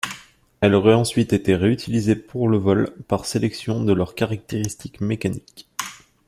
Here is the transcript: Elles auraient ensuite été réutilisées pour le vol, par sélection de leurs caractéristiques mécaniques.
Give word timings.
Elles 0.61 0.73
auraient 0.73 0.95
ensuite 0.95 1.31
été 1.31 1.55
réutilisées 1.55 2.15
pour 2.15 2.47
le 2.49 2.57
vol, 2.57 2.91
par 3.07 3.27
sélection 3.27 3.83
de 3.83 3.93
leurs 3.93 4.15
caractéristiques 4.15 4.99
mécaniques. 4.99 5.67